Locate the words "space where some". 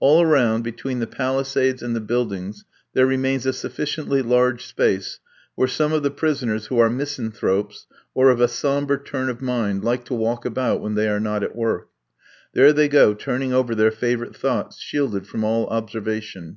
4.64-5.92